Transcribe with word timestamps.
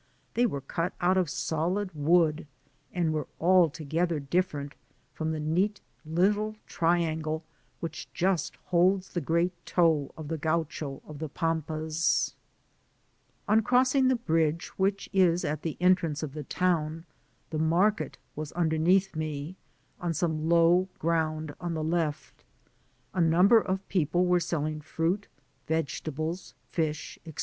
They 0.33 0.47
were 0.47 0.61
cut 0.61 0.93
out 0.99 1.15
of 1.15 1.29
solid 1.29 1.91
wood, 1.93 2.47
and 2.91 3.13
were 3.13 3.27
alto 3.39 3.83
gether 3.85 4.19
different 4.19 4.73
from 5.13 5.31
the 5.31 5.39
neat 5.39 5.79
little 6.03 6.55
triangle 6.65 7.43
which 7.81 8.11
just 8.11 8.55
holds 8.65 9.09
the 9.13 9.21
great 9.21 9.51
toe 9.63 10.11
of 10.17 10.27
the 10.27 10.39
Gaucho 10.39 11.03
of 11.05 11.19
the 11.19 11.29
Pampas. 11.29 12.33
Digitized 13.47 13.53
byGoogk 13.53 13.53
THE 13.53 13.59
GREAT 13.61 13.61
CORDILLERA. 13.61 13.61
185 13.61 13.61
On 13.61 13.61
crossing 13.61 14.07
the 14.07 14.15
bridge, 14.15 14.67
which 14.79 15.09
is 15.13 15.45
at 15.45 15.61
the 15.61 15.77
entrance 15.79 16.23
of 16.23 16.31
tlie 16.31 16.47
town, 16.49 17.05
the 17.51 17.59
market 17.59 18.17
was 18.35 18.51
underneath 18.53 19.15
me, 19.15 19.55
on 19.99 20.15
some 20.15 20.49
low 20.49 20.87
ground 20.97 21.53
on 21.61 21.75
the 21.75 21.83
left. 21.83 22.43
A 23.13 23.21
number 23.21 23.59
of 23.61 23.87
people 23.87 24.25
were 24.25 24.39
selling 24.39 24.81
fruit, 24.81 25.27
vegetables, 25.67 26.55
fish, 26.71 27.19
&c. 27.23 27.33